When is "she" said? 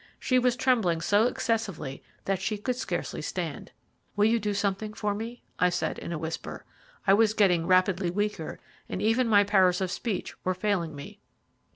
0.19-0.39, 2.41-2.57